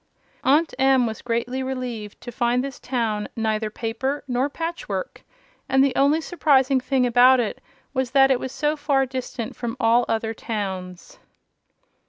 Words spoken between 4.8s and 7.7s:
work," and the only surprising thing about it